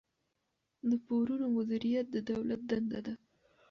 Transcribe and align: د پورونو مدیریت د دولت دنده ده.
د 0.89 0.91
پورونو 1.05 1.45
مدیریت 1.57 2.05
د 2.11 2.17
دولت 2.31 2.61
دنده 2.69 2.99
ده. 3.05 3.13